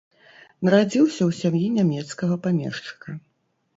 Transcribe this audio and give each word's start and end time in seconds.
Нарадзіўся 0.69 1.21
ў 1.25 1.31
сям'і 1.41 1.67
нямецкага 1.77 2.41
памешчыка. 2.47 3.09